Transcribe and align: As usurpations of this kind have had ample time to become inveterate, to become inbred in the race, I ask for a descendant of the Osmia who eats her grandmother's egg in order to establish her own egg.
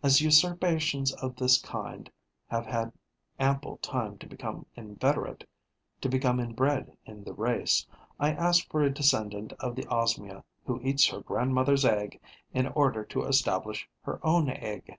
As 0.00 0.20
usurpations 0.20 1.12
of 1.14 1.34
this 1.34 1.60
kind 1.60 2.08
have 2.46 2.66
had 2.66 2.92
ample 3.40 3.78
time 3.78 4.16
to 4.18 4.28
become 4.28 4.64
inveterate, 4.76 5.42
to 6.00 6.08
become 6.08 6.38
inbred 6.38 6.96
in 7.04 7.24
the 7.24 7.34
race, 7.34 7.84
I 8.20 8.30
ask 8.30 8.70
for 8.70 8.84
a 8.84 8.94
descendant 8.94 9.52
of 9.54 9.74
the 9.74 9.84
Osmia 9.90 10.44
who 10.66 10.80
eats 10.82 11.08
her 11.08 11.20
grandmother's 11.20 11.84
egg 11.84 12.20
in 12.54 12.68
order 12.68 13.04
to 13.06 13.24
establish 13.24 13.88
her 14.02 14.24
own 14.24 14.50
egg. 14.50 14.96